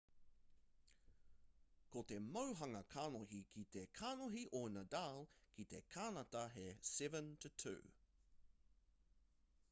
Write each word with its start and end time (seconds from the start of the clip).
ko 1.95 2.01
te 2.11 2.15
mauhanga 2.37 2.79
kanohi 2.93 3.41
ki 3.51 3.65
te 3.75 3.83
kanohi 3.99 4.45
o 4.59 4.61
nadal 4.77 5.21
ki 5.57 5.65
te 5.73 5.81
kānata 5.97 6.41
he 6.55 6.65
7-2 6.93 7.75